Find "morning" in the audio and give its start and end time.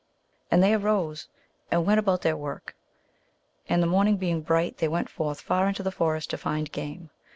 3.87-4.17